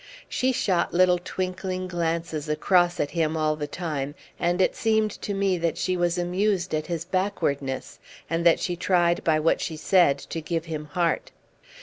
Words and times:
She 0.27 0.51
shot 0.51 0.95
little 0.95 1.19
twinkling 1.19 1.87
glances 1.87 2.49
across 2.49 2.99
at 2.99 3.11
him 3.11 3.37
all 3.37 3.55
the 3.55 3.67
time, 3.67 4.15
and 4.39 4.59
it 4.59 4.75
seemed 4.75 5.11
to 5.21 5.35
me 5.35 5.59
that 5.59 5.77
she 5.77 5.95
was 5.95 6.17
amused 6.17 6.73
at 6.73 6.87
his 6.87 7.05
backwardness, 7.05 7.99
and 8.27 8.43
that 8.43 8.59
she 8.59 8.75
tried 8.75 9.23
by 9.23 9.39
what 9.39 9.61
she 9.61 9.77
said 9.77 10.17
to 10.17 10.41
give 10.41 10.65
him 10.65 10.85
heart. 10.85 11.29